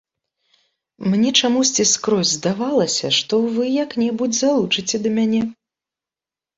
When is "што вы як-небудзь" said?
3.21-4.43